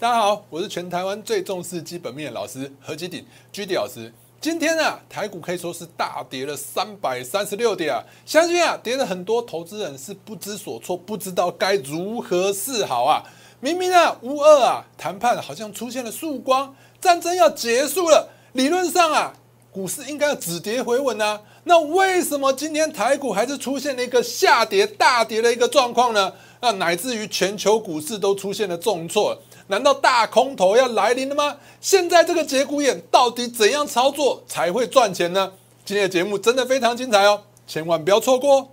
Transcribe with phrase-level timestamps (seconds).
[0.00, 4.10] 大家好，我是全台湾最重视基本面的老师何基鼎居 D 老师。
[4.40, 13.22] 今天啊，台股可以说是大跌了三百三十六点啊，相信啊，跌了很多投资人是不知所措，不知道该如何是好啊。
[13.60, 19.34] 明明啊，乌二啊，谈判好像出现了曙光，战争要结束了，理论上啊，
[19.70, 21.38] 股市应该要止跌回稳啊。
[21.64, 26.32] 那为什么今天台股还是出现了一个下跌、大跌的一个状况呢？
[26.62, 29.38] 那乃至于全球股市都出现了重挫。
[29.70, 31.56] 难道大空头要来临了吗？
[31.80, 35.52] 现在这个节骨眼，到底怎样操作才会赚钱呢？
[35.84, 38.68] 今天的节目真的非常精彩哦，千万不要错过。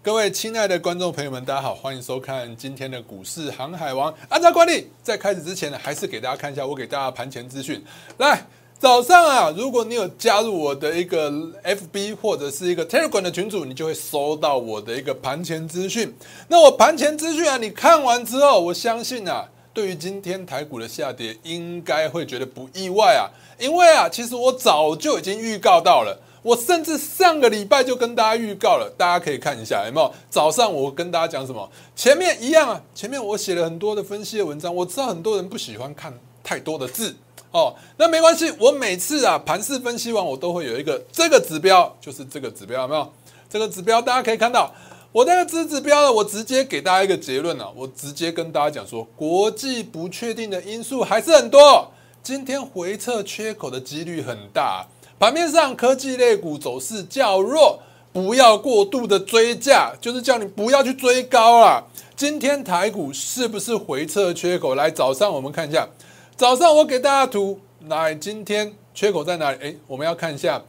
[0.00, 4.14] 各位亲爱的观众朋友们，大家好，欢迎收看今天的股市航海王。
[4.28, 7.84] 按照惯例，在开始之前呢，还是给大家看一下我给大家盘前资讯。
[8.18, 8.46] 来，
[8.78, 11.28] 早上啊，如果你有加入我的一个
[11.64, 16.14] FB 或者是一个 Telegram 的群组，你就会收到我的一个盘前资讯。
[16.46, 23.26] 那我盘前资讯啊，你看完之后，我相信啊，对于今天台股的下跌，应该会觉得不意外啊，
[23.58, 26.16] 因为啊，其实我早就已经预告到了。
[26.42, 30.12] 我甚至上个礼拜就跟大家预告了，大家可以看一下有没有？
[30.30, 31.68] 早上我跟大家讲什么？
[31.96, 34.74] 前面一样啊，前面我写了很多的分析的文章。
[34.74, 37.14] 我知道很多人不喜欢看太多的字
[37.50, 38.52] 哦，那没关系。
[38.58, 43.12] 我每次啊盘势分析完，我都会有一个这个指标，就是这个指标有没有？
[43.50, 44.72] 这个指标大家可以看到，
[45.10, 51.90] 我那个指指标呢，我直接给大家一个结论啊，我直接跟大家讲说，国际不确定的因素还是很多，
[52.22, 54.86] 今天回撤缺口的几率很大。
[55.18, 57.80] 盘面上，科技类股走势较弱，
[58.12, 61.82] 不要过度的追价，就是叫你不要去追高啊。
[62.14, 64.76] 今天台股是不是回撤缺口？
[64.76, 65.88] 来，早上我们看一下，
[66.36, 67.58] 早上我给大家图，
[67.88, 69.58] 来，今天缺口在哪里？
[69.60, 70.62] 哎，我们要看一下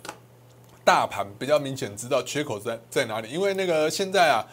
[0.83, 4.43] 大盘，比较明显知道缺口在在哪里，因为那个现在啊，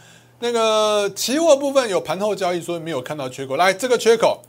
[0.41, 3.57] 那个期货部分有盘后交易，所以没有看到缺口。
[3.57, 4.43] 来，这个缺口，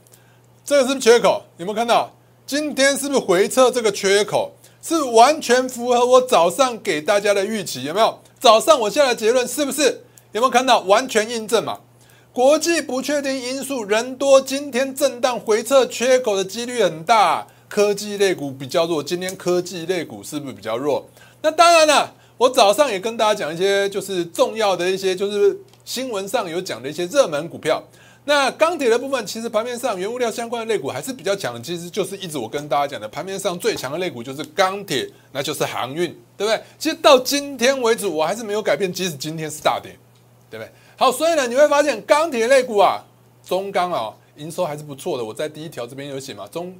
[0.62, 1.42] 这个是不是缺口？
[1.56, 2.10] 有没有看到？
[2.46, 4.52] 今天是不是回撤这个缺口？
[4.80, 8.18] 是完全符合我早上给大家的预期，有没有？
[8.38, 10.02] 早上我下的结论是不是
[10.32, 11.80] 有没有看到完全印证嘛？
[12.32, 19.02] 国际不确定因素，人多，今天震荡回撤缺口的几率很大，科技类股比较弱。
[19.02, 21.08] 今天科技类股是不是比较弱？
[21.42, 27.82] 那当然了，我早上也跟大家讲一些就是重要的一些就是新闻上有讲的一些热门股票。
[28.28, 36.62] 那钢铁的部分，其实盘面上原物料相关的类股还是比较强的，其实就是一直我跟大家讲的，盘面上最强的类股就是钢铁，那就是航运，对不对？
[36.78, 39.96] 其实到今天为止，我还是没有改变，即使今天是大跌，
[40.50, 40.70] 对不对？
[40.98, 43.02] 好，所以呢，你会发现钢铁类股啊，
[43.42, 45.24] 中钢啊，营收还是不错的。
[45.24, 46.76] 我在第一条这边有写嘛，中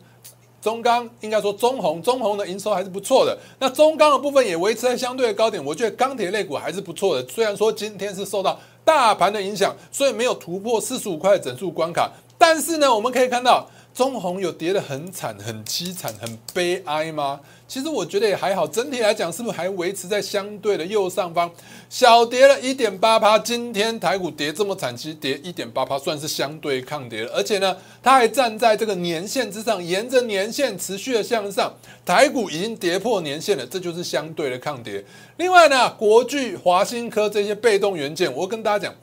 [0.60, 3.38] 中钢应该说中红，中红的营收还是不错的。
[3.58, 7.26] 那中钢的部分也维持在相对的高点，我觉得钢铁类股还是不错的。
[7.26, 12.10] 虽然说今天是受到大盘的影响，所以没有突破四十五块整数关卡。
[12.38, 17.40] 但是呢，我们可以看到中红有跌得很惨、很凄惨、很悲哀吗？
[17.66, 21.50] 其实我觉得也还好，整体来讲是不是还维持在相对的右上方？
[21.90, 27.32] 小跌了一点八趴，今天台股跌这么惨，其实跌一点八趴算是相对抗跌了。
[27.34, 31.74] 而且呢，它还站在这个年线之上，沿着年线持续的向上，
[32.06, 35.04] 台股已经跌破年线了，这就是相对的抗跌。
[35.38, 38.94] 另外呢，国巨、华新科这些被动元件，我跟大家讲。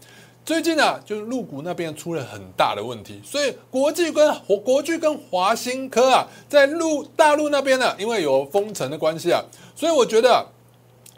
[0.45, 4.31] 最近啊，就是陆股那边出了很大的问题，所以国际跟
[4.63, 9.41] 国巨跟华新科啊，在陆大陆那边呢，因为有封城的关系啊，
[9.75, 10.45] 所以我觉得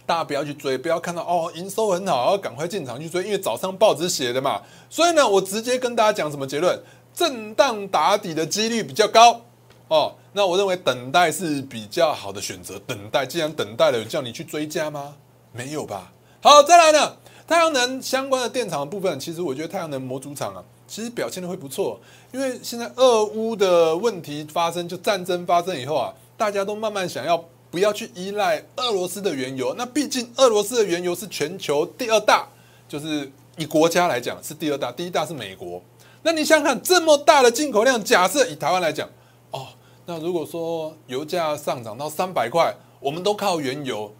[0.05, 4.61] 大家不要去追，不要看到哦营收很好，要赶快进场去追，因为早上报纸写的嘛。
[4.89, 6.81] 所以呢，我直接跟大家讲什么结论？
[7.13, 9.41] 震荡打底的几率比较高
[9.89, 10.15] 哦。
[10.31, 12.79] 那我认为等待是比较好的选择。
[12.87, 15.15] 等待，既然等待了，叫你去追加吗？
[15.51, 16.13] 没有吧。
[16.41, 17.17] 好，再来呢。
[17.47, 21.97] 太阳能相关的电厂的部分，其实我觉得太阳能模组厂啊，其实表现的会不错。
[22.33, 27.41] 因为现在俄乌的问题发生，就战争发生以后啊，大家都慢慢想要
[27.71, 29.73] 不要去依赖俄罗斯的原油。
[29.77, 32.45] 那毕竟俄罗斯的原油是全球第二大，
[32.89, 35.81] 就是以国家来讲是第二大，第一大是美国。
[36.23, 39.07] 那你想想看，这么大的进口量，假设以台湾来讲，
[39.51, 39.67] 哦，
[40.05, 44.13] 那如果说油价上涨到三百块，我们都靠原油。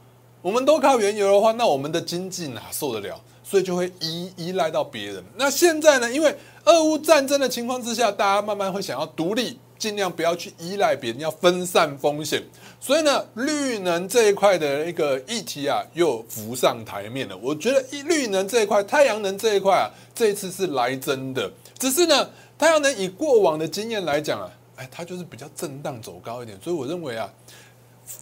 [0.47, 3.19] 我们都靠原油的话，那我们的经济哪受得了？
[3.43, 5.21] 所以就会依依赖到别人。
[5.35, 6.09] 那现在呢？
[6.09, 6.33] 因为
[6.63, 12.41] 俄乌战争的情况之下，大家慢慢会想要独立，尽量不要去依赖别人，要分散风险。
[12.79, 17.35] 所以呢，绿能这一块的一个议题啊，又浮上台面了。
[17.35, 21.51] 我觉得绿能这一块，太阳能这一块啊，这一次是来真的。
[21.77, 26.57] 只是呢，太阳能以过往的经验来讲啊，哎，它就是比较震荡走高一点。
[26.63, 27.29] 所以我认为啊。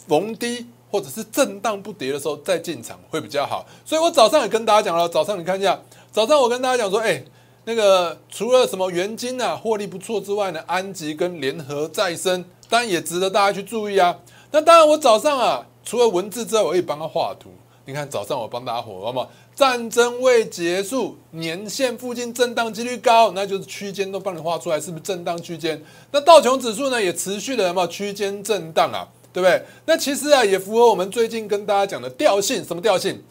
[0.08, 3.66] 逢低或者是震荡不跌的时候再进场会比较好。
[3.84, 5.78] 所以我早上也跟大家讲了，早上你看一下，
[6.10, 7.22] 早上我跟大家讲说，哎，
[7.64, 14.16] 那个除了什么元金啊获利不错之外呢，安吉跟联合再生，当然也值得大家去注意啊。
[14.50, 17.50] 那当然我早上啊，除了文字之外，我可以帮他画图。
[17.84, 19.28] 你看早上我帮大家火，好吗？
[19.54, 25.80] 战争未结束，年线附近震荡几率高，那就是区间都帮你画出来，是不是震荡区间？
[26.10, 29.06] 那道琼指数呢，也持续的有没有区间震荡啊？
[29.36, 29.62] 对不对？
[29.84, 33.22] 那其实啊，也符合我们最近跟大家讲的调性，什么调性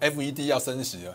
[0.00, 1.14] ？FED 要升息了，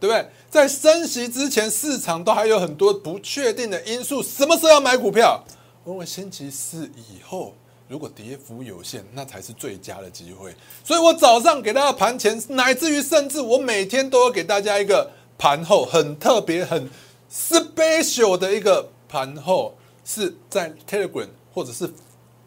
[0.00, 0.26] 对不对？
[0.50, 5.44] 在升息之前，市场都还有很多不确定的因素，什么时候要买股票？
[5.84, 7.54] 我认为星期四以后。
[7.86, 10.54] 如果跌幅有限，那才是最佳的机会。
[10.84, 16.88] 所以我早上给大家盘前，乃至于甚至我每天都要给大家一个盘后很特别、很
[17.28, 21.92] special 的一个盘后，是在 Telegram 或者是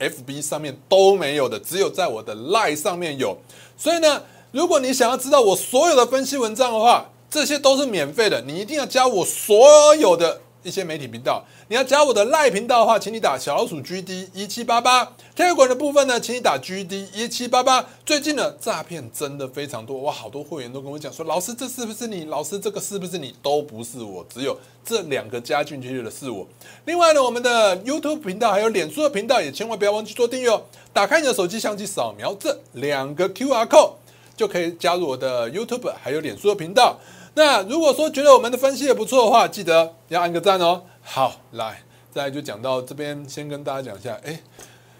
[0.09, 3.37] FB 上面都没有的，只有在我的 Line 上面有。
[3.77, 4.21] 所以呢，
[4.51, 10.41] 如果你想要知道我所有的分析文章的话，这些都是免费的，你一定要加我所有的。
[10.63, 15.13] 一些媒体频道，你要加我的赖频道的话，请你打小老鼠 GD 一七八八。
[15.35, 17.85] 天管的部分呢，请你打 GD 一七八八。
[18.05, 22.25] 最近呢，诈骗真的非常多，哇，好多会员都跟我讲说，老师这是不是你？
[22.25, 23.35] 老师这个是不是你？
[23.41, 26.47] 都不是我，只有这两个加进去的是我。
[26.85, 30.63] 另外呢，我们的 YouTube 频道还有脸书的频道，也千万不要忘记做订阅哦。
[30.93, 33.93] 打开你的手机相机，扫描这两个 QR code，
[34.37, 36.97] 就可以加入我的 YouTube 还有脸书的频道。
[37.35, 40.83] 那如果说觉得我们的分析也不错的话，记得要按个赞哦。
[41.01, 41.81] 好，来，
[42.11, 44.13] 再来就讲到这边，先跟大家讲一下。
[44.23, 44.39] 哎，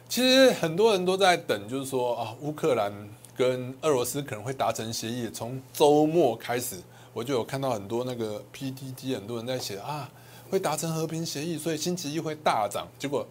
[0.09, 2.91] 其实很多人都在等，就是说啊，乌克兰
[3.37, 5.29] 跟俄罗斯可能会达成协议。
[5.31, 6.77] 从周末开始，
[7.13, 10.09] 我就有看到很多那个 PTT，很多人在写啊，
[10.49, 12.87] 会达成和平协议，所以星期一会大涨。
[12.97, 13.23] 结果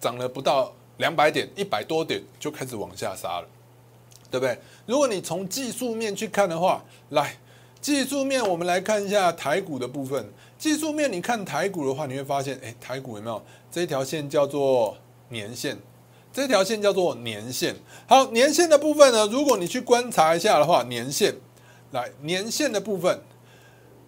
[0.00, 3.46] 涨了不到两百点，一百多点就开始往下杀了，
[4.32, 4.58] 对不对？
[4.84, 7.36] 如果你从技术面去看的话，来。
[7.80, 10.32] 技术面，我们来看一下台股的部分。
[10.58, 13.40] 技术面，你看台股的话，你会发现，哎，台股有没有
[13.70, 14.96] 这条线叫做
[15.28, 15.78] 年线？
[16.32, 17.74] 这条线叫做年线。
[18.06, 21.34] 好，年线的部分呢，如果你去观察一下的话，年线，
[21.92, 23.20] 来年线的部分，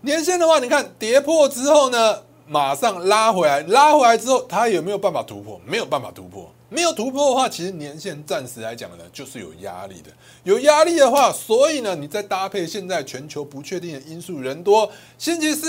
[0.02, 5.61] 年线的话，你看跌破之后呢，马上拉回来，拉回来之后，它有没有办法突破？
[5.64, 6.52] 没有办法突破。
[6.70, 10.11] 没有突破的话，其实年限暂时来讲呢，就是有压力的。
[10.44, 14.90] 有压力的话，所以呢，你再搭配现在全球不确定的因素，人多。
[15.19, 15.69] 星期四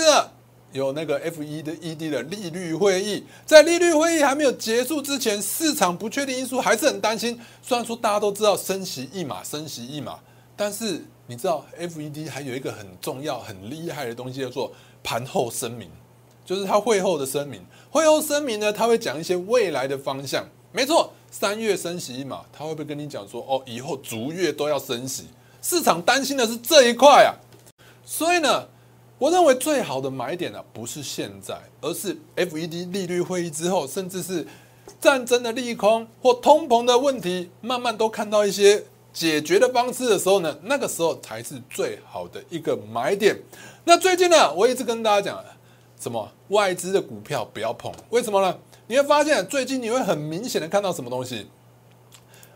[0.72, 7.38] 有那个 F 一的 ED 的利率会议，在利率会议还没有结束之前，市场不确定因素还是很担心。
[7.60, 10.20] 虽然说大家都知道升息一码，升息一码，
[10.56, 14.72] 但是你知道 FED 还有一个很重要、很厉害的东西叫做
[15.02, 15.90] 盘后声明，
[16.44, 17.60] 就是他会后的声明。
[17.90, 20.46] 会后声明呢，他会讲一些未来的方向。
[20.72, 25.26] 没错，三月升息嘛，他会不会跟你讲说，哦，以后逐月都要升息？
[25.60, 27.36] 市场担心的是这一块啊，
[28.06, 28.66] 所以呢，
[29.18, 34.46] 我认为最好的买点呢，不是现在，而是 FED 利率会议之后，甚至是
[34.98, 38.82] 战争的利空或通膨的问题，慢慢都看到一些
[39.12, 43.38] 解决的方式的时候呢，那个时候才是最好的一个买点。
[43.84, 45.44] 那最近呢，我一直跟大家讲，
[46.00, 48.58] 什么外资的股票不要碰，为什么呢？
[48.86, 51.48] 你会发现，最近你会很明显的看到什么东西？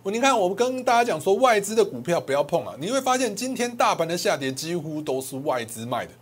[0.02, 2.74] 我你看，我跟大家讲说，外资的股票不要碰啊！
[2.79, 6.12] 你会发现，今天大盘的下跌几乎都是外资卖的，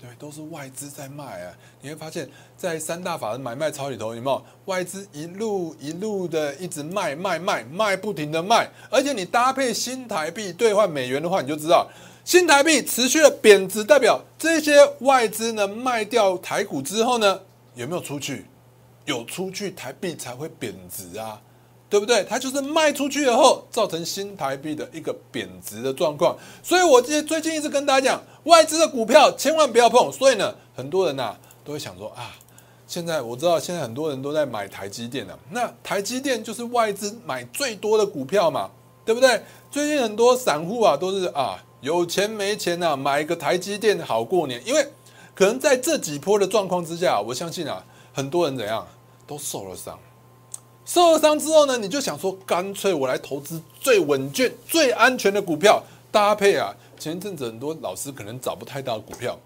[0.00, 1.52] 对，都是外资在卖啊！
[1.80, 11.88] 你会发现在三大法人买卖超里头，有没有外资一路一路的一直卖卖卖卖，不停的卖，而且你搭配新台币兑换美元的话，你就知道
[12.24, 17.40] 新台币持续的贬值，代表这些外资呢卖掉台股之后呢，
[17.74, 18.46] 有没有出去？
[19.04, 21.40] 有出去，台币才会贬值啊，
[21.90, 22.24] 对不对？
[22.24, 26.36] 它就是卖出去以后，造成新台币的一个贬值的状况。
[26.62, 30.10] 所以，我最最近一直跟大家讲，外资的股票千万不要碰。
[30.12, 32.30] 所以呢，很多人呐都会想说啊，
[32.86, 35.38] 现在我知道现在很多人都在买台积电了。
[35.50, 38.70] 那台积电就是外资买最多的股票嘛，
[39.04, 39.42] 对不对？
[39.70, 44.62] 最近很多散户啊都是啊有钱没钱呐，买一个台积电好过年。
[44.64, 44.86] 因为
[45.34, 47.84] 可能在这几波的状况之下，我相信啊。
[48.12, 48.86] 很多人怎样
[49.26, 49.98] 都受了伤，
[50.84, 56.74] 受了伤之后呢，你就想说，干脆我来投资最稳健、最安全的股票搭配啊。
[56.98, 59.36] 前一阵子很多老师可能找不太到股票，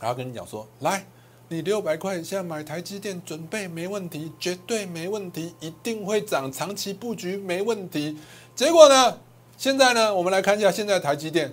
[0.00, 1.04] 然后跟你讲说，来，
[1.48, 8.16] 你六百块现在买台积电，准备没问题，绝对没问题，一定会涨，长期布局没问题。
[8.54, 9.18] 结果呢，
[9.56, 11.52] 现在呢，我们来看一下现在台积电，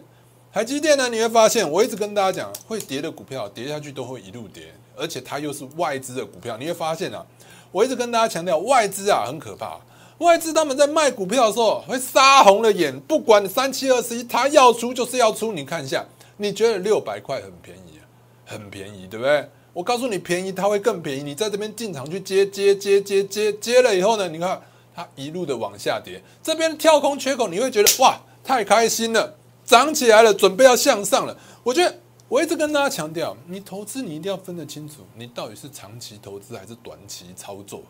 [0.51, 4.73] 台积电呢，你会发现，我一直跟大家讲，会跌的股票跌下去都会一路跌。
[4.97, 7.25] 而且它又是外资的股票，你会发现啊，
[7.71, 9.79] 我一直跟大家强调，外资啊很可怕。
[10.19, 15.51] 外资他们在卖股票的时候会杀红了眼，不管三七二十一，他要出就是要出。
[15.51, 16.05] 你看一下，
[16.37, 18.03] 你觉得六百块很便宜啊？
[18.45, 19.49] 很便宜，对不对？
[19.73, 21.21] 我告诉你，便宜它会更便宜。
[21.21, 24.61] 你在这边进场去接接接接接接了以后呢，你看
[24.95, 29.35] 它一路的往下跌，这边跳空缺口，你会觉得哇，太开心了，
[29.65, 31.37] 涨起来了，准备要向上了。
[31.61, 31.93] 我觉得
[32.27, 37.83] 我一直跟大家强调，你投资你一定要分得清楚，你到底是长期投资还是短期操作。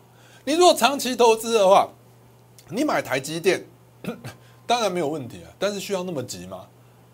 [0.44, 1.88] 你如果长期投资的话，
[2.68, 3.64] 你买台积电
[4.66, 6.66] 当然没有问题啊，但是需要那么急吗？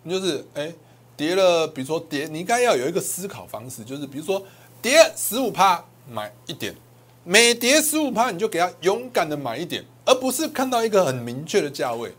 [0.03, 0.73] 你就是哎
[1.17, 4.43] 跌了，比如说跌，你应该要有一个思考方式，就是比如说
[4.83, 6.75] 跌十五趴买一点，
[7.23, 12.13] 每跌十五趴你就给他勇敢的买一点，而不是看到一个很明确的价位，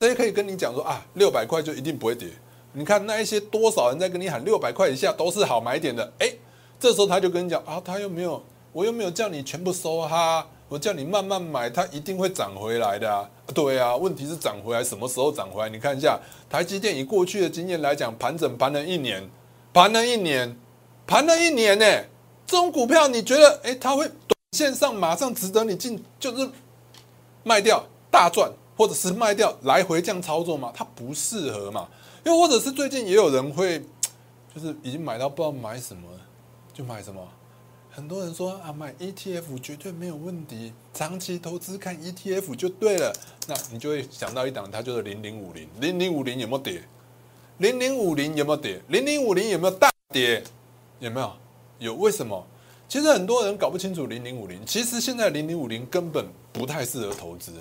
[0.00, 2.28] 谁可以跟你讲说啊六百块就一定不会跌？
[2.72, 6.32] 你看那一些多少人在跟你喊六百块以下都是好买点的，哎，
[6.80, 10.46] 这时候他就跟你讲啊，他又没有，我又没有叫你全部收哈。
[10.68, 13.28] 我叫你慢慢买，它一定会涨回来的啊！
[13.52, 15.68] 对啊，问题是涨回来什么时候涨回来？
[15.68, 19.22] 你看一下台积电以过去的经验来讲，盘整盘了一年，
[19.74, 20.56] 盘了一年，
[21.06, 21.84] 盘了一年呢。
[22.46, 26.48] 这种股票你觉得，哎，它会短线上马上值得你进，就是
[27.42, 30.72] 卖掉大赚，或者是卖掉来回这样操作吗？
[30.74, 31.86] 它不适合嘛？
[32.24, 33.80] 又或者是最近也有人会，
[34.54, 36.08] 就是已经买到不知道买什么，
[36.72, 37.26] 就买什么。
[37.90, 43.12] 很多人说啊，买 ETF 绝对没有问题，长期投资看 ETF 就对了。
[43.48, 46.82] 那你就会想到一档，它就是零零五零，零零五零有没有跌？
[47.58, 48.80] 零零五零有没有跌？
[48.88, 50.42] 零零五零有没有大跌？
[51.00, 51.32] 有没有？
[51.80, 51.94] 有？
[51.94, 52.46] 为什么？
[52.88, 54.64] 其实很多人搞不清楚零零五零。
[54.64, 57.52] 其实现在零零五零根本不太适合投资，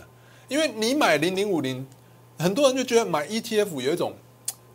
[0.48, 1.86] 因为你买零零五零，
[2.38, 4.14] 很多人就觉得买 ETF 有一种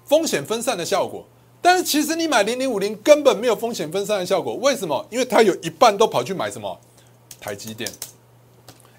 [0.07, 1.27] 风险分散的效果。
[1.61, 5.05] 但是其实你买零零五零根本没有风险分散的效果，为什么？
[5.11, 6.79] 因为它有一半都跑去买什么
[7.41, 7.91] 台积电，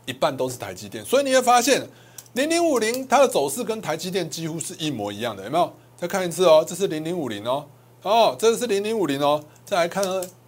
[0.05, 1.87] 一半都是台积电，所以你会发现
[2.33, 5.73] 零零五零它的走势跟台积电几乎是一模一样的，有没有？
[5.95, 7.65] 再看一次哦，这是零零五零哦，
[8.01, 10.03] 哦，这是零零五零哦，再来看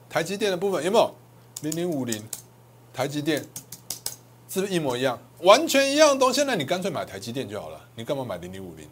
[0.09, 1.15] 台积电的部分有没有？
[1.61, 2.21] 零零五零
[2.93, 3.45] 台积电
[4.49, 5.17] 是不是一模一样？
[5.41, 8.85] 完全一样的东西，那你干脆买台积电就好了，你干嘛买零零五零？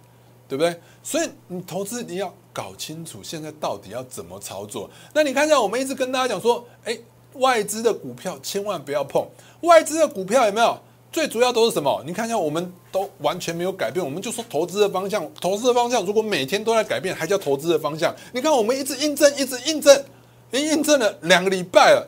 [0.48, 0.80] 对不对？
[1.04, 4.90] 所以你投资你要搞清楚现在到底要怎么操作。
[5.14, 6.98] 那你看一下，我们一直跟大家讲说，哎，
[7.34, 9.28] 外资的股票千万不要碰。
[9.62, 10.78] 外资的股票有没有？
[11.10, 12.04] 最主要都是什么？
[12.06, 14.04] 你看一下，我们都完全没有改变。
[14.04, 18.14] 我们就说投资的方向，投资的方向如果每天都在改变，还叫投资的方向？
[18.34, 20.04] 你看我们一直印证，一直印证，
[20.52, 22.08] 已印证了两个礼拜了。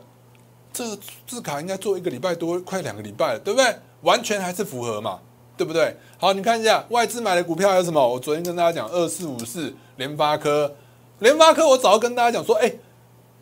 [0.72, 3.74] 这字卡应该做一个礼拜多，快两个礼拜了，对不对？
[4.02, 5.18] 完全还是符合嘛。
[5.60, 5.94] 对不对？
[6.16, 8.08] 好，你看一下外资买的股票有什么？
[8.08, 10.74] 我昨天跟大家讲二四五四联发科，
[11.18, 12.72] 联发科我早就跟大家讲说，哎，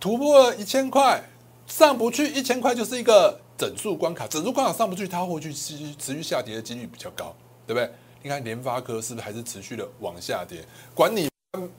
[0.00, 1.22] 突破一千块
[1.68, 7.32] 上不去，一千块就是一个整数关卡，整数关卡上不去，它会去持持续下跌的几率比较高，
[7.68, 7.88] 对不对？
[8.20, 10.64] 你看联发科是不是还是持续的往下跌？
[10.96, 11.28] 管你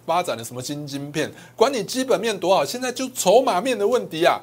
[0.06, 4.40] 发展的什么新晶片，管你基本面多好，现在就筹码面的问题啊。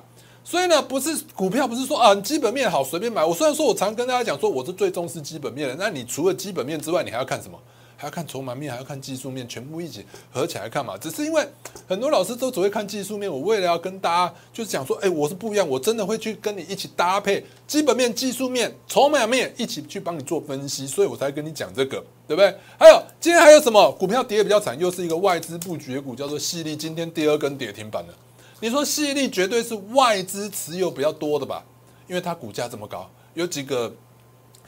[0.49, 3.25] 所以呢，不是股票，不是说啊，基本面好随便买。
[3.25, 5.75] 我虽然说我常跟大家讲说，我是最重视基本面的。
[5.76, 7.59] 那你除了基本面之外，你还要看什么？
[7.97, 10.97] 还要看筹码面，还要看技术面，全部一起合起来看嘛。
[10.97, 11.45] 只是因为
[11.88, 21.97] 很多老师都只会看技术面，我为了要跟大家就是讲说，哎，我是不一样，我真的会去跟你一起搭配基本面、技术面、筹码面一起去帮你做分析，所以我才跟你讲这个，
[22.29, 22.55] 对不对？
[22.79, 28.15] 还有今天还有什么股票跌的比较惨，又是一个外资布局股，叫做细粒，今天第二根跌停板了。
[28.61, 31.65] 你说细粒绝对是外资持有比较多的吧？
[32.07, 33.95] 因为它股价这么高，有几个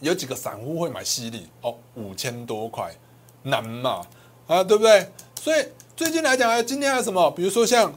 [0.00, 2.94] 有几个散户会买细粒哦，五千多块
[3.42, 4.06] 难嘛
[4.46, 5.10] 啊，对不对？
[5.40, 5.64] 所以
[5.96, 7.30] 最近来讲，还今天还有什么？
[7.30, 7.92] 比如说像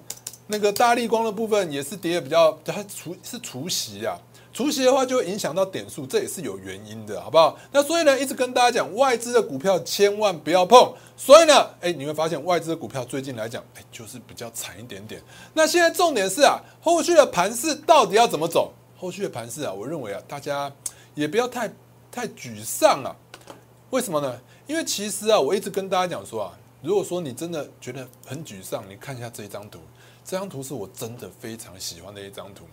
[0.48, 4.18] 那个大力光的部分，也是跌的比较，它除是除息啊。
[4.54, 7.58] 除息的话就会影响到点数，这也是有原因的，好不好？
[7.72, 10.94] 那所以呢，一直跟大家讲，外资的股票千万不要碰。
[11.16, 15.22] 所以呢，哎，你会发现外资的股票最近来讲，哎，就是比较惨一点点。
[15.54, 18.74] 那现在重点是啊，后续的盘势到底要怎么走？
[18.98, 20.72] 后续的盘势啊，我认为啊，大家
[21.16, 21.72] 也不要太
[22.12, 23.16] 太沮丧啊。
[23.92, 24.38] 为什么呢？
[24.68, 29.80] 因为其实啊，我一直跟大家讲说啊，如果说你真的觉得很沮丧，你看一下这一张图，
[30.26, 32.66] 这张图是我真的非常喜欢的一张图。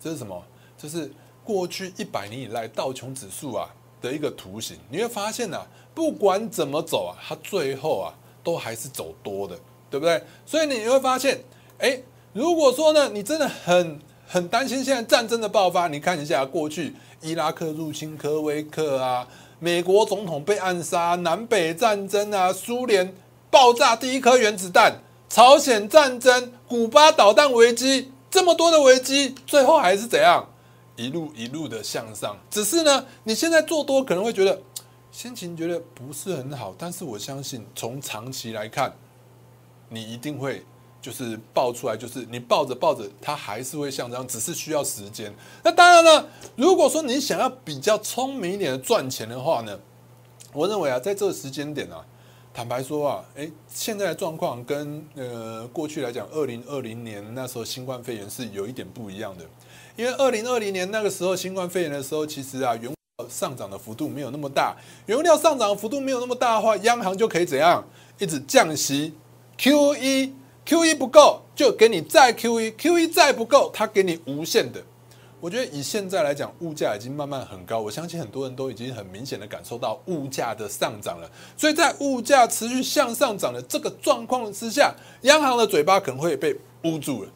[0.00, 0.42] 这是什么？
[0.82, 1.12] 就是。
[1.44, 3.68] 过去一百年以来道琼指数啊
[4.00, 5.60] 的一个图形，你会发现呢，
[5.92, 9.58] 不管怎么走啊，它最后啊都还是走多的，
[9.90, 10.22] 对不对？
[10.46, 11.42] 所以你会发现，
[11.78, 12.00] 哎，
[12.32, 19.26] 如果说呢，你真的很很担心现在战争的爆发，你看一下过去伊拉克入侵科威克啊，
[19.58, 23.12] 美国总统被暗杀，南北战争啊，苏联
[23.50, 30.48] 爆炸第一颗原子弹，朝鲜战争，古巴导弹危机，这么多的危机，最后还是怎样？
[31.02, 32.36] 一路一路的向上。
[32.50, 34.60] 只是呢，你现在做多可能会觉得
[35.10, 38.94] 心情觉得不是很好，但是我相信从长期来看，
[39.88, 40.64] 你一定会
[41.00, 45.34] 就是爆出来，就是你抱着抱着它还是会向上，只是需要时间。
[45.62, 49.78] 那当然了，如果说你想要比较聪明一点的赚钱的话呢，
[50.52, 52.04] 我认为啊，在这个时间点啊。
[52.54, 59.44] 坦白说啊，诶，现在的状况跟呃过去来讲，二零二零年那时候新冠肺炎是有一点不一样的。
[59.96, 64.74] 因为二零二零年那个时候新冠肺炎的时候，其实啊，原料上涨的幅度没有那么大。
[65.06, 67.84] 原料上涨幅度没有那么大的话，央行就可以怎样？
[68.18, 69.12] 一直降息
[69.58, 70.32] ，Q E
[70.64, 74.82] Q E 不够就给你再 Q E，Q E 再不够，它给你无限的。
[75.40, 81.28] 我觉得以现在来讲，物价已经慢慢很高，我相信很多人都已经很明显的感受到物价的上涨了。
[81.56, 87.28] 所以在物价持续向上涨的这个状况之下，央行的嘴巴可能会被捂住了。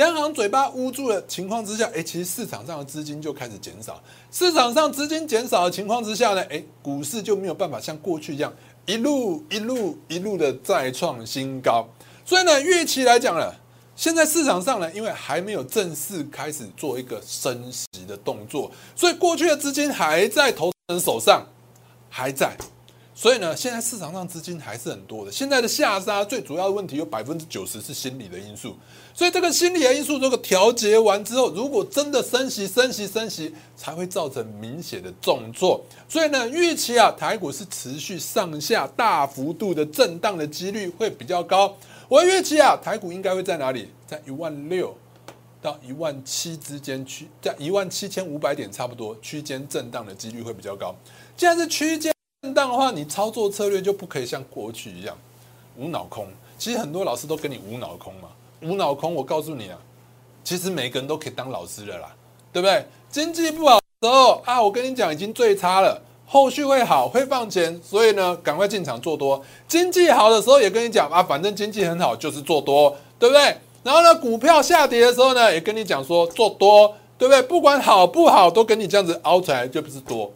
[0.00, 4.02] 央行嘴巴捂住的情况之下，哎，其实市场上的资金就开始减少。
[4.30, 8.50] 市场上资金减少的情况之下呢，哎，股市就没有办法像过去一样
[8.86, 11.86] 一路一路一路的再创新高。
[12.24, 13.52] 所以呢，预期来讲呢。
[13.94, 21.46] 现在市场上呢，因为还没有正式开始做一个升息的动作，所以过去的资金还在投资人手上，
[22.08, 22.56] 还在，
[23.20, 25.30] 所以呢，现在市场上资金还是很多的。
[25.30, 28.74] 现在的下杀最主要的问题有百分之九十是心理的因素，
[29.12, 35.84] 所以这个心理的因素如果调节完之后，如果真的升息、升息、升息，才会造成明显的重挫。
[36.08, 41.76] 所以呢，预期啊，台股是持续上下大幅度的震荡的几率会比较高。
[42.08, 43.90] 我预期啊，台股应该会在哪里？
[44.06, 44.96] 在一万六
[45.60, 50.96] 到一万七之间区，在一万七千五百点差不多区间震荡的几率会比较高。
[51.36, 52.10] 既然是区间
[52.42, 55.14] 震荡的话，你操作策略就不可以像过去一样
[55.76, 56.26] 无脑空。
[56.56, 58.30] 其实很多老师都跟你无脑空嘛，
[58.62, 59.14] 无脑空。
[59.14, 59.76] 我告诉你啊，
[60.42, 62.10] 其实每个人都可以当老师的啦，
[62.50, 62.86] 对不对？
[63.10, 66.00] 经济不好的时候啊，我跟你讲已经最差了。
[66.24, 69.42] 后续会好，会放钱，所以呢，赶快进场做多。
[69.68, 73.54] 经济好的时候也跟你讲啊，反正经济很好，就是做多，对不对？
[73.82, 77.42] 然后呢，股票下跌的时候呢，也跟你讲说做多，对不对？
[77.42, 80.32] 不管好不好，都跟你这样子凹出来，就不是多。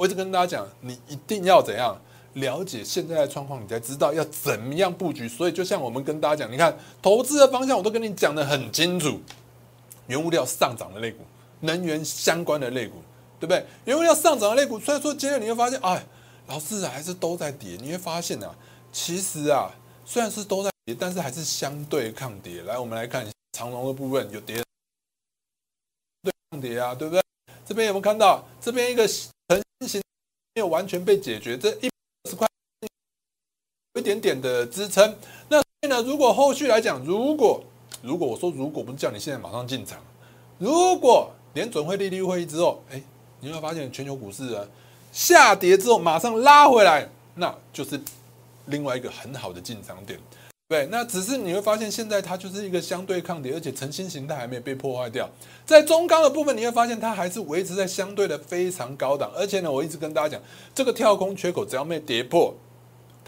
[0.00, 1.94] 我一直跟大家讲，你一定要怎样
[2.32, 5.28] 了解现在的状况，你才知道要怎么样布局。
[5.28, 9.20] 所以就像我们跟大家讲，你看投资的方向，我都跟你讲的很清楚。
[10.06, 11.18] 原物料上涨的类股，
[11.60, 12.94] 能源相关的类股。
[13.38, 13.66] 对不对？
[13.84, 16.02] 原物料上涨的类股，虽然说今天你会发现，哎，
[16.46, 17.76] 老师还是都在跌。
[17.80, 18.54] 你会发现啊，
[18.90, 19.70] 其实啊，
[20.06, 22.62] 虽然是都在跌，但是还是相对抗跌。
[22.62, 24.62] 来，我们来看长龙的部分有跌，
[26.22, 27.22] 对抗跌啊，对不对？
[27.66, 28.42] 这边有没有看到？
[28.60, 29.08] 这边一个
[29.56, 30.00] 成型
[30.54, 31.90] 没有完全被解决，这一
[32.28, 32.48] 十块
[33.94, 35.16] 有一点点的支撑。
[35.48, 37.62] 那所以呢，如果后续来讲，如果
[38.02, 39.98] 如果我说如果不是叫你现在马上进场，
[40.58, 43.02] 如果联准会利率会议之后，哎。
[43.42, 44.62] 你会发现全球股市啊
[45.12, 47.98] 下跌之后马上拉回来，那就是
[48.66, 50.20] 另外一个很好的进场点，
[50.70, 50.86] 对。
[50.86, 55.28] 那只是你会发现现在它就是一个相对抗跌，而且成新形态还没有被破坏掉。
[55.66, 60.40] 在中高的部分，你会发现它还是维持在相对的非常高档，而且呢，我一直跟大家讲，
[60.72, 62.54] 这个跳空缺口只要没跌破。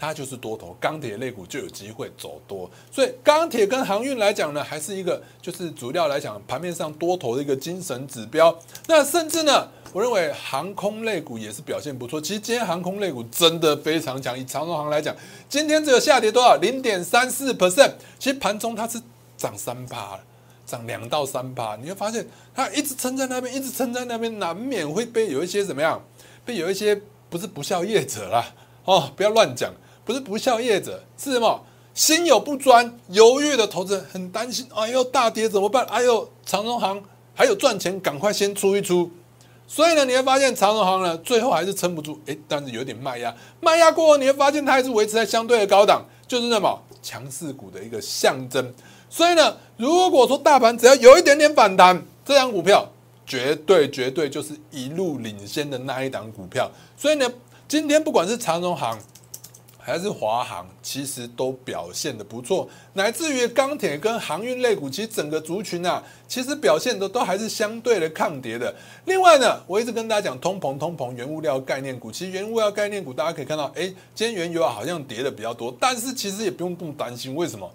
[0.03, 8.53] 它就是多头，钢铁类股就有机会走多，所以钢铁跟航运来讲呢，还是一个就是主料来讲盘面上多头的一个精神指标。
[8.87, 12.19] 那甚至呢，我认为航空类股也是表现不错。
[12.19, 15.15] 其实今天航空类股真的非常强，以长荣航来讲，
[15.47, 16.55] 今天只有下跌多少？
[16.55, 17.93] 零点三四 percent。
[18.19, 19.01] 其实盘中它是
[19.37, 20.19] 涨三趴，
[20.65, 21.77] 涨两到三趴。
[21.77, 26.03] 你会发现它一直撑在那边，一直撑在那边，难免会被有一些怎么样？
[26.43, 28.45] 被有一些不是不孝业者啦，
[28.83, 29.73] 哦，不要乱讲。
[30.05, 31.63] 不是不孝业者，是什么？
[31.93, 34.67] 心有不专、犹豫的投资人很担心。
[34.73, 35.85] 哎呦，大跌怎么办？
[35.85, 36.99] 哎呦，长荣行
[37.35, 39.11] 还有赚钱，赶快先出一出。
[39.67, 42.19] 所以呢，你会发现长荣行呢，最后还是撑不住。
[42.25, 48.73] 哎，但是有点卖压，卖压过后，你会发现它还是维持在相对的高档，就是什么强势股的一个象征。
[49.07, 52.91] 所以呢，如果说大盘只要有一点点反弹，这张股票
[53.23, 56.71] 绝对绝对就是一路领先的那一档股票。
[56.97, 57.31] 所以呢，
[57.67, 58.97] 今天不管是长荣行。
[59.85, 68.73] 还是华航，其实都表现的不错，乃至于钢铁跟航运类股，其实整个族群啊，其实表现的都还是相对的抗跌的。
[69.03, 77.69] 另外呢，我一直跟大家讲，通膨、通膨、原物料概念股，其实原物料概念股，大家可以看到，哎，今天原油好像跌的比较多，但是其实也不用这么担心，为什么？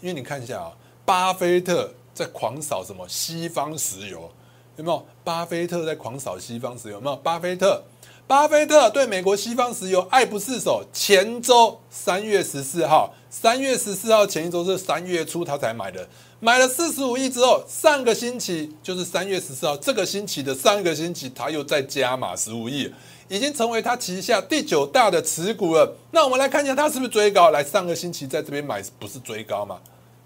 [0.00, 0.72] 因为你看一下啊，
[1.04, 4.30] 巴菲特在狂扫什么西方石油，
[4.76, 5.06] 有没有？
[5.22, 7.16] 巴菲特在狂扫西方石油，有没有？
[7.16, 7.82] 巴菲特。
[8.30, 10.84] 巴菲特对美国西方石油爱不释手。
[10.92, 22.88] 前周三月十四号，三月十四号前一周是三月初他才买的，买了四十五亿之后，上个星期就是三月十四号，这个星期的上个星期，他又再加码十五亿，
[23.26, 25.96] 已经成为他旗下第九大的持股了。
[26.12, 27.50] 那我们来看一下，他是不是追高？
[27.50, 29.80] 来，上个星期在这边买不是追高吗？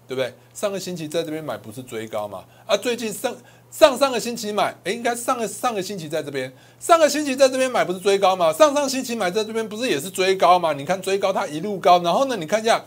[0.07, 0.31] 对不对？
[0.53, 2.43] 上个星期在这边买不是追高吗？
[2.67, 3.35] 啊，最近上
[3.77, 8.53] 上上个星期买，哎，应该上个上个星期在这边，上个星期在这边买不是追高吗？
[8.53, 10.71] 上上星期买在这边不是也是追高吗？
[10.71, 12.81] 你看追高它一路高，然后呢，你看一下。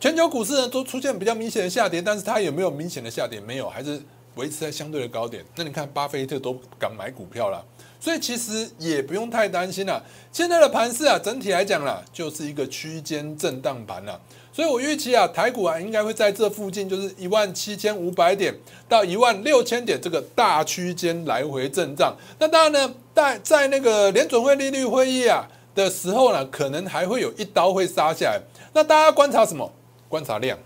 [0.00, 3.40] 全球股市呢都出现比较明显的下跌，但是它有没有明显的下跌？
[3.40, 4.00] 没有，还是
[4.38, 5.44] 维持在相对的高点。
[5.56, 7.62] 那你看巴菲特都敢买股票了，
[7.98, 10.00] 所以其实也不用太担心了。
[10.32, 14.18] 现在的盘势啊，整体来讲啦，就是一个区间震荡盘了。
[14.52, 18.54] 所以我预期啊，台股啊应该会在这附近，就是一万七千五百点
[18.88, 22.16] 到一万六千点这个大区间来回震荡。
[22.38, 28.40] 那当然呢，在在那个联准会利率会议啊的时候呢，可能还会有一刀会杀下来。
[28.72, 29.72] 那大家观察什么？
[30.08, 30.58] 观察量，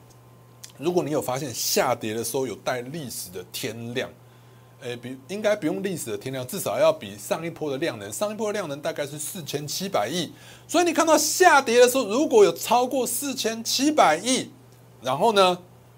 [0.83, 4.11] 如果你有发现下跌的时候有带历史的天量，
[4.81, 10.33] 诶，比应该不用历史的天量，至少要比上一波的量能，上一波的量能大概是四千七百亿，
[10.67, 14.51] 所以你看到下跌的时候，如果有超过四千七百亿，
[15.01, 15.57] 然后呢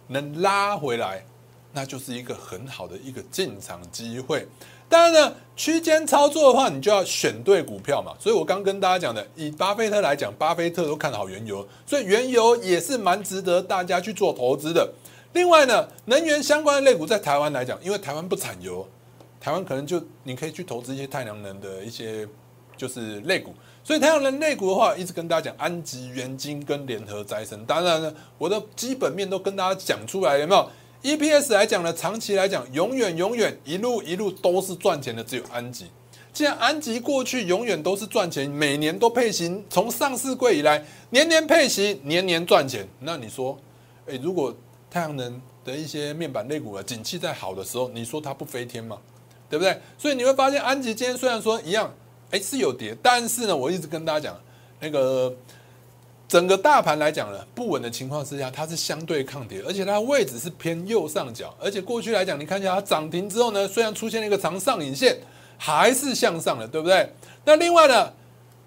[0.08, 1.24] 能拉回来，
[1.72, 4.46] 那就是一个很好的一个进场机会。
[4.86, 8.12] 当然呢，区间操作的话，你就要选对股票嘛。
[8.18, 14.92] 所以我刚跟大家讲的，以巴菲特来讲，巴菲特都看好原油，所以原油也是蛮值得大家去做投资的。
[15.32, 18.86] 另外呢，能源相关的类股在台湾来讲，因为台湾不产油，
[19.40, 22.26] 台湾可能就你可以去投资一些太阳能的一些
[22.76, 23.54] 就是类股。
[23.82, 27.64] 所以太阳能类股的话，一直跟大家讲安吉、元晶跟联合再生。
[27.66, 30.70] 当然呢，我的基本面都跟大家讲出来，有没有
[31.04, 35.86] ？EPS 来讲呢，长期来讲，永远永远一路一路都是赚钱的，只有安吉。
[36.32, 42.88] 既然安吉过去永远都是赚钱，每年都配型，从上市柜以来年年配型，年年赚钱。
[43.00, 43.56] 那你说，
[44.06, 44.56] 诶，如果
[44.90, 48.98] 太阳能的一些面板类股啊，景气在好的时候，你说它不飞天吗？
[49.50, 49.78] 对不对？
[49.98, 51.94] 所以你会发现，安吉今天虽然说一样，
[52.30, 54.40] 诶是有跌，但是呢，我一直跟大家讲，
[54.80, 55.32] 那个。
[56.26, 65.16] 整个大盘来讲呢，不稳的情况之下，它是相对抗跌，而且它位置是偏右上角，而且过去来讲，你看一下它涨停之后呢，虽然出现了一个长上影线，
[65.56, 67.08] 还是向上的，对不对？
[67.44, 68.10] 那另外呢？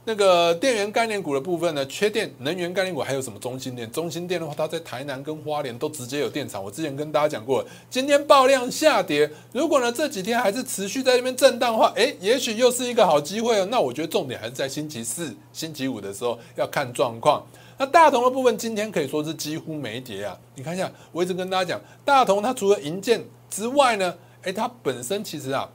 [0.07, 3.91] 那个电源概念股的部分呢，缺电能源概念股还有什么中心电？
[3.91, 6.63] 中心电的话，它在台南跟花莲都直接有电厂。
[6.63, 13.67] 我之前跟大家讲过，今天爆量下跌，如果呢这几天还是持续在那边震荡的话，诶，也许又是一个好机会哦。
[13.69, 17.45] 那我觉得重点还是在星期四、星期五的时候要看状况。
[17.77, 20.37] 那大同的部分今天可以说是几乎没跌啊。
[20.55, 25.69] 你看一下，我一直跟大家讲，大同它除了银建之外呢，诶，它本身其实啊，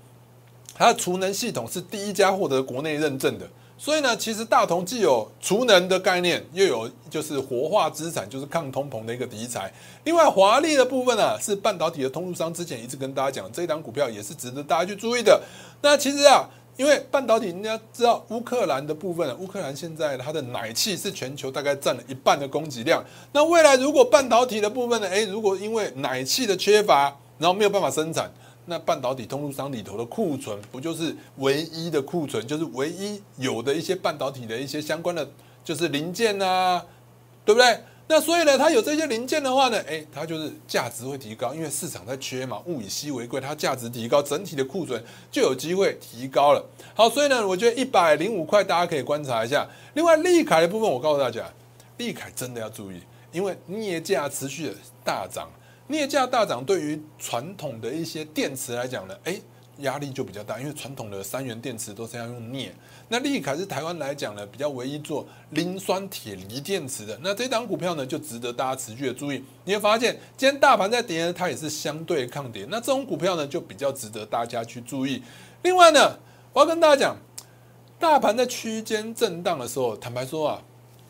[0.75, 3.47] 它的储能系统是第一家获得国内认证的。
[3.83, 9.73] 所以呢，其实大同既有储能的概念，又有就是活化资产，就是抗通膨的一个题材。
[10.05, 15.42] 另外，华丽的部分呢，是半导体的通路商，之前一直跟大家讲，这一档股票也是值得大家去注意的。
[15.81, 23.05] 那其实啊，因为半导体，人家知道乌克兰的部分，乌克兰现在它的奶气是全球大概占了一半的供给量。
[23.33, 28.33] 那未来如果半导体的部分呢，诶，如果因为奶气的缺乏，然后没有办法生产。
[28.66, 35.29] 那半导体通路商里头的库存，不就是唯一的库存，就是唯一有的一些半导体的一些相关的，
[35.64, 36.85] 就是零件啊，
[37.44, 37.81] 对不对？
[38.09, 46.62] 那所以呢，它有这些零件的话呢，诶，它就是价值会提高，因为市场在缺嘛，物以稀为贵，它价值提高，整体的库存就有机会提高了。
[46.94, 49.66] 好，所以呢，我觉得一百零五块大家可以观察一下。
[49.94, 51.51] 另外，利凯的部分，我告诉大家，
[51.96, 53.01] 利凯真的要注意，
[53.33, 55.48] 因为镍价持续的大涨。
[55.92, 59.38] 镍价大涨，对于传统的一些电池来讲呢，哎，
[59.81, 62.72] 压力就比较大，因为传统的三元电池都是要用镍。
[63.09, 67.18] 那利凯是台湾来讲呢，比较唯一做磷酸铁锂电池的。
[67.22, 69.44] 那这档股票呢，就值得大家持续的注意。
[69.64, 72.66] 你会发现，今天大盘在跌，它也是相对抗跌。
[72.70, 75.22] 那这种股票呢，就比较值得大家去注意。
[75.62, 76.18] 另外呢，
[76.55, 77.16] 我要跟大家讲，
[77.98, 80.62] 大盘在区间震荡的时候，坦白说啊，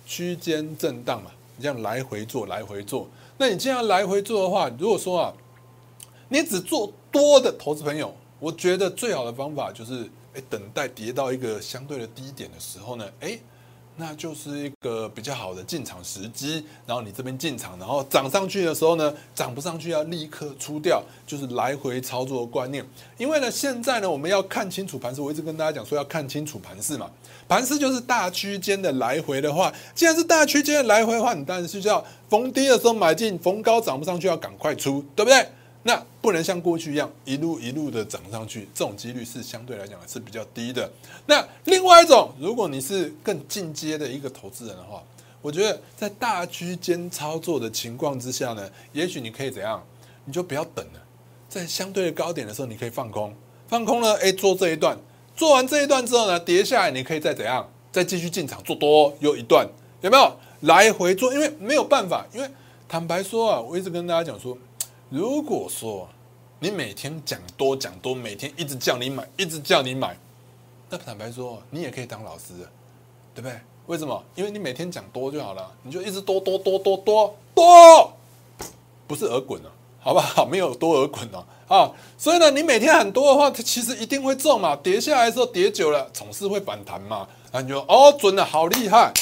[0.05, 3.09] 区间震荡嘛，你这样来回做，来回做。
[3.39, 5.35] 那你这样来回做的话，如果说啊，
[6.29, 13.39] 你只做多的投资朋友，我觉得最好的方法就是，哎，等待跌到一个相对的低点的时候呢，哎。
[13.97, 22.85] 那就是一个比较好的进场时机，然后你这边进场，然后涨上去的时候呢，涨不上去要立刻出掉，就是来回操作的观念。
[23.19, 27.11] 因为呢，现在呢，我们要看清楚盘势，我一直跟大家讲说要看清楚盘势嘛。
[27.47, 35.47] 盘势就是大区间的来回的话，既然是大区间的来回的话，你当然是要逢低的时候买进，逢高涨不上去要赶快出，对不对？
[35.83, 40.91] 那不能像过去一样一路一路的涨上去，这种几率是相对来讲是比较低的。
[41.27, 45.03] 那另外一种，如果你是更进阶的一个投资人的话，
[45.41, 49.83] 我觉得在大区间操作的情况之下呢，也许你可以怎样？
[50.25, 51.01] 你就不要等了，
[51.49, 53.35] 在相对的高点的时候，你可以放空，
[53.67, 54.97] 放空了，哎，做这一段，
[55.35, 59.67] 做完这一段之后呢，跌下来，你可以再怎样，再继续进场做多又一段，
[60.01, 60.37] 有没有？
[60.61, 62.49] 来回做，因为没有办法，因为
[62.89, 64.57] 坦白说啊，我一直跟大家讲说，
[65.13, 66.09] 如果说
[66.59, 70.17] 你每天讲多讲多，每天一直叫你买，一直叫你买，
[70.89, 72.55] 那坦白说，你也可以当老师，
[73.35, 73.61] 对不对？
[73.89, 74.25] 为什么？
[74.35, 78.11] 因为你每天讲多就好了，你就一直多多多多多多，
[79.07, 79.69] 不是耳滚啊，
[80.01, 80.47] 好不好？
[80.47, 84.75] 没有多耳滚哦，啊，所以呢，你每天很多的话，它其实一定会中嘛。
[84.77, 87.29] 跌下来的时候，跌久了总是会反弹嘛。
[87.51, 89.13] 啊，你就哦，准了，好厉害。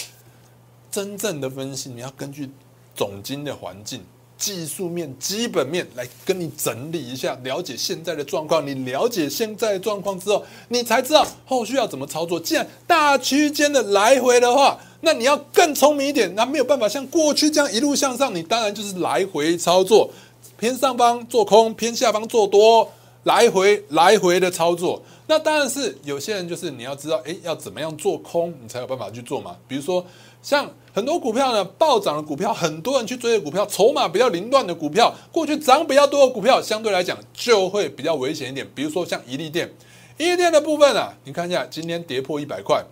[0.88, 2.48] 真正的分析，你要根据
[2.94, 4.04] 总金的环境、
[4.40, 8.66] 技术面、基本面来跟你整理一下，了解现在的状况。
[8.66, 12.40] 你了解现在的状况之后，你才知道后续要怎么操作。
[12.40, 16.34] 既然大区间的来回的话，那你要更聪明一点。
[16.34, 20.10] 那没有办法像过去这样一路向上，你当然就是来回操作，
[20.58, 22.90] 偏上方做空，偏下方做多，
[23.24, 25.02] 来回来回的操作。
[25.26, 29.54] 那当然是有些人就是你要知道，哎，要怎么样做空，你才有办法去做嘛。
[29.68, 30.04] 比如说。
[30.42, 38.66] 像很多股票呢，暴涨的股票，很多人去追的股票，筹码比较凌乱的股票，过去涨比较多的股票，相对来讲就会比较危险一点。
[38.74, 39.72] 比如说像一利电，
[40.18, 42.84] 一利电的部分啊，你看一下今天跌破一百块，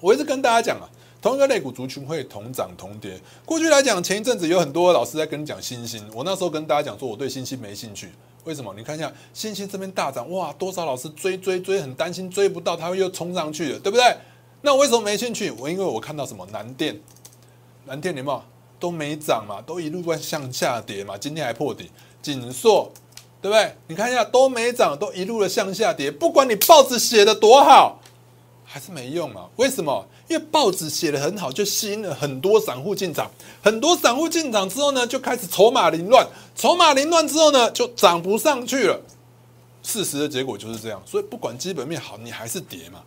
[0.00, 0.88] 我一直跟大家讲啊，
[1.20, 3.20] 同一个类股族群会同涨同跌。
[3.44, 8.08] 过去来讲，前一阵子有很多老师在跟你讲新兴，我那时候跟大家讲说，我对新兴没兴趣。
[8.44, 8.72] 为什么？
[8.74, 14.16] 你看一下新兴这边大涨，哇，多少老师追追追，很担心追不到，它会又冲上去了，对不对？
[14.60, 15.50] 那为什么没兴趣？
[15.52, 17.00] 我因为我看到什么南电，
[17.84, 18.36] 南电你们
[18.80, 21.90] 都没涨嘛，都一路在向下跌嘛，今天还破底。
[22.20, 22.90] 锦硕，
[23.40, 23.72] 对不对？
[23.86, 26.10] 你看一下都没涨，都一路的向下跌。
[26.10, 28.00] 不管你报纸写的多好，
[28.64, 29.48] 还是没用啊。
[29.56, 30.04] 为什么？
[30.28, 33.30] 因为报纸写的很好，就吸引了很多散户进场。
[33.62, 36.26] 很多散户进场之后呢，就开始筹码凌乱。
[36.56, 39.00] 筹码凌乱之后呢，就涨不上去了。
[39.82, 41.00] 事实的结果就是这样。
[41.06, 43.00] 所以不管基本面好，你还是跌嘛。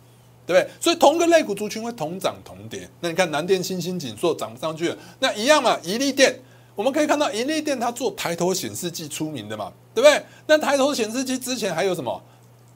[0.46, 0.70] 对不对？
[0.80, 2.88] 所以同个类股族群会同涨同跌。
[3.00, 5.78] 那你看南电、新兴、锦硕涨不上去了，那一样嘛。
[5.82, 6.34] 宜利电，
[6.74, 10.22] 我们可以看到宜利电它做抬头显示器出名的嘛，对不对？
[10.46, 12.20] 那抬头显示器之前还有什么？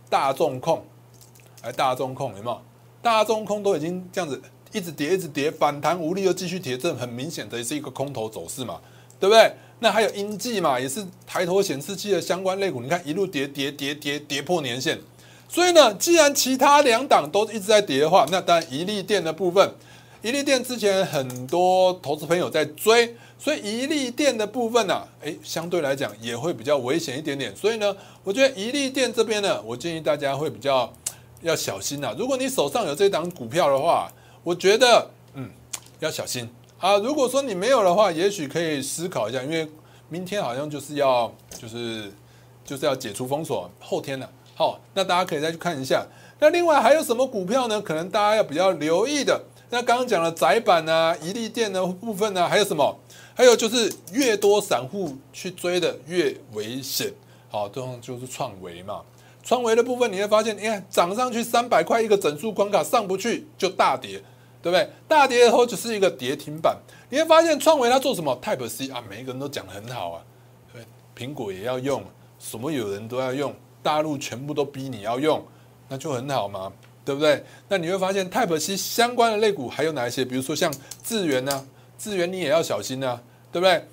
[0.09, 0.85] 大众控，
[1.62, 2.62] 哎，大众控有没有？
[3.02, 4.40] 大众控都已经这样子
[4.72, 8.81] 一直跌，一直跌，反弹无力又继续跌，这很明显的是一个空头走势嘛，
[9.18, 9.52] 对不对？
[9.81, 14.98] 那还有英记嘛，也是抬头显示器的相关类股，你看一路跌跌跌跌跌破年线。
[15.48, 19.72] 所以呢，既然其他两档都一直在跌的话，那当然宜利电的部分，
[20.22, 27.54] 宜利电之前很多投资朋友在追，所以宜利电的部分呢，哎，相对来讲也会比较危险一点点。
[27.54, 30.92] 所以呢，我觉得宜利电这边呢，我建议大家会比较
[31.42, 32.14] 要小心呐。
[32.18, 34.11] 如果你手上有这档股票的话，
[34.42, 35.48] 我觉得嗯
[36.00, 36.96] 要小心啊。
[36.98, 39.66] 如果说你没有的话，也许可以思考一下，因为
[40.09, 42.12] 明天好像就是要就是
[42.64, 44.28] 就是要解除封锁，后天呢。
[44.59, 46.03] 好，那大家可以再去看一下。
[46.38, 47.79] 那另外还有什么股票呢？
[47.79, 49.38] 可能大家要比较留意的。
[49.69, 52.99] 那刚刚讲了窄板啊、一利电的部分呢，还有什么？
[53.35, 57.12] 还有就是越多散户去追的越危险。
[57.51, 59.03] 好，这种就是创维嘛。
[59.42, 64.23] 创维的部分你会发现，你看涨上去三百块一个整数关卡上不去就大跌，
[64.62, 64.90] 对不对？
[65.07, 66.75] 大跌以后就是一个跌停板。
[67.11, 70.23] 你会发现创维它做什么？Type C 啊，每一个人都讲得很好啊。
[70.73, 70.83] 对，
[71.14, 72.03] 苹果也要用，
[72.38, 73.55] 什么有人都要用。
[73.87, 75.40] 大陆全部都逼你要用，
[75.88, 76.72] 那就很好嘛，
[77.05, 77.44] 对不对？
[77.68, 80.25] 那你会发现 Type C 相关的类股还有哪一些？
[80.25, 81.64] 比如说像智源呢，
[81.96, 83.20] 智源你也要小心呢，
[83.53, 83.87] 对不对？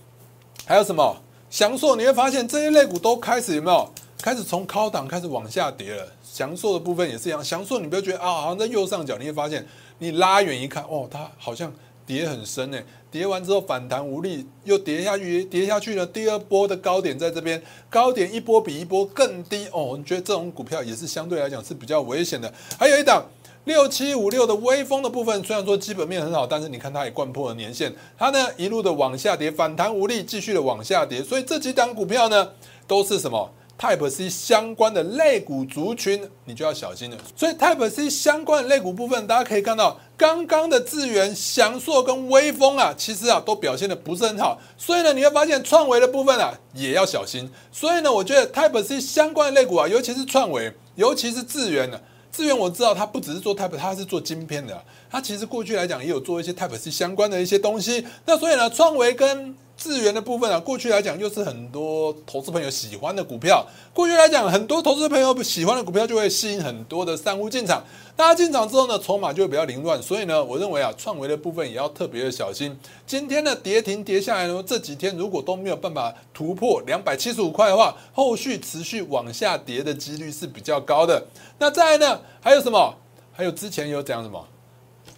[0.65, 1.15] 还有什么
[1.51, 1.95] 祥硕？
[1.95, 6.07] 你会发现这些类股都开始有没有开始从高档开始往下跌了？
[6.23, 9.63] 祥硕的部分也是一样，祥硕你不要觉得啊，好像在右上角，你会发现
[9.99, 11.71] 你拉远一看，哦，它好像。
[12.05, 16.05] 跌很深呢，跌完之后反弹无力，又跌下去，跌下去了。
[16.05, 19.95] 第二波的高点在这边，高点一波比一波更低哦。
[19.97, 22.53] 你觉得这种股票也是相对来讲是比较危险的。
[22.77, 23.25] 还有一档
[23.65, 31.23] 六七五六的微风的部分，虽然说基本面很好，但是你看它也贯破了年线，它呢一路的往下跌，反弹无力，继续的往下跌。
[31.23, 32.49] 所以这几档股票呢，
[32.85, 37.17] 都是什么？Type C 相关的类股族群，你就要小心了。
[37.35, 44.59] 所以 Type C 相关的类股部分，大家可以看到，刚刚的智源、翔硕跟微风啊，其实啊都表现的不是很好。
[44.77, 47.49] 所以呢，你会发现创维的部分啊也要小心。
[47.71, 51.99] 所以呢，我觉得 Type C 相关的类股啊，尤其是创维，尤其是智源呢，
[52.31, 54.81] 智源我知道它不只是做 Type，它是做晶片的。
[55.11, 58.05] 它其实过去来讲也有做一些 Type C 相关的一些东西。
[58.25, 63.67] 那所以呢，创维跟智源的部分啊，过去来讲又是很多投资朋友喜欢的股票。
[63.93, 67.83] 过去来讲，很多投资朋友喜欢的股票就会吸引很多的散户进场。
[68.15, 70.01] 大家进场之后呢，筹码就会比较凌乱。
[70.01, 72.73] 所以呢，我认为啊，创维的部分也要特别的小心。
[73.05, 81.21] 今天的跌停跌下来呢，这几天如果都没有办法突破两百七十五块的话，后续持续往下跌的几率是比较高的。
[81.59, 82.95] 那再来呢，还有什么？
[83.33, 84.47] 还有之前有讲什么？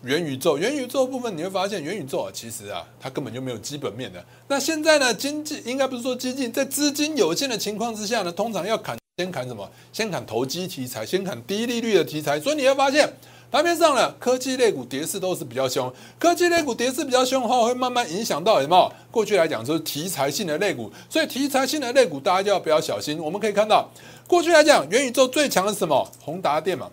[0.06, 4.24] 元宇宙，元宇宙部分你会发现，元宇宙啊，其实啊，它根本就没有基本面的。
[4.48, 9.68] 那现在呢，经济应该不是说激进，在资金有限的情况之下呢，通常要砍，先砍什么？
[9.92, 12.40] 先砍投机题材，先砍低利率的题材。
[12.40, 13.12] 所以你会发现，
[13.50, 15.92] 盘面上呢，科技类股跌势都是比较凶。
[16.20, 18.94] 科技类股跌势比较凶的话，会慢慢影响到什么？
[19.10, 23.18] 过去来讲就是题材性的类股，所以题材性的类股大家就要比较小心。
[23.18, 23.90] 我们可以看到，
[24.28, 26.08] 过去来讲，元宇宙最强的是什么？
[26.22, 26.92] 宏达电嘛，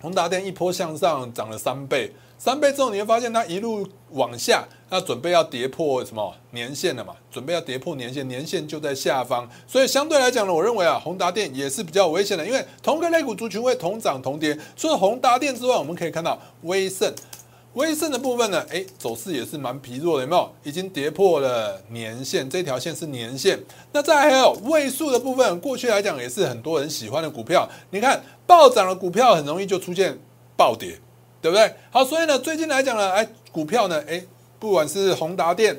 [0.00, 2.12] 宏达电一波向上涨了三倍。
[2.44, 7.14] 三倍之后，你会发现它一路往下，那准备要跌破什么年线了嘛？
[7.30, 14.58] 准备要跌破年线，年线就在下方，所以相对来讲呢，我认为啊，宏达电也是比较危险的，因为同个类股族群会同涨同跌。
[14.76, 17.10] 除了宏达电之外，我们可以看到威盛，
[17.72, 20.50] 威盛的部分呢，哎，走势也是蛮疲弱的，有没有？
[20.64, 23.58] 已经跌破了年线，这条线是年线。
[23.90, 27.66] 那再还有位数的部分，过去来讲也是很多人喜欢的股票。
[27.88, 30.18] 你看暴涨的股票，很容易就出现
[30.58, 30.98] 暴跌。
[31.44, 31.70] 对不对？
[31.90, 34.24] 好，所以呢，最近来讲呢，哎，股票呢，哎，
[34.58, 35.78] 不管是宏达电、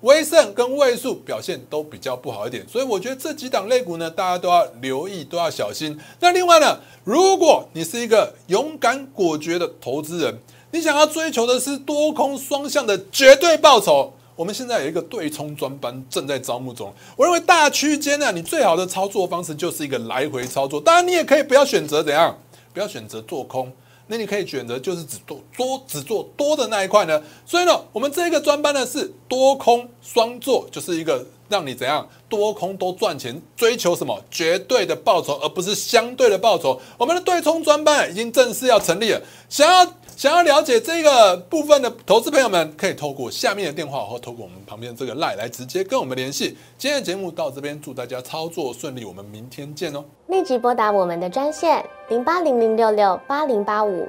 [0.00, 5.96] 威盛跟位数表现都比较不好一点，所以我觉得这几档类股呢，大家都要留意，都要小心。
[6.18, 10.36] 那另外呢，如果你是一个勇敢果决的投资人，
[10.72, 16.92] 你想要追求的是多空双向的绝对报酬，我们现在有一个对冲专班正在招募中。
[17.14, 22.36] 我认为大区间呢，你最好的操作方式就是一个来回操作，当然你也可以不要选择怎样，
[22.74, 23.72] 不要选择做空。
[24.08, 36.80] 那你可以选择就是只做多只做多的那一块呢，所以呢，我们这个专班呢是多空双做，就是一个让你怎样多空都赚钱，追求什么绝对的报酬，而不是相对的报酬。
[36.96, 39.92] 我们的对冲专班已经正式要成立了，想要。
[40.16, 46.56] 想要了解这个部分的投资朋友们，可以透过下面的电话或透过我们旁边这个 line 来直接跟我们联系。
[46.78, 50.02] 今天的节目到这边，祝大家操作顺利，我们明天见哦！
[50.28, 54.08] 立即拨打我们的专线零八零零六六八零八五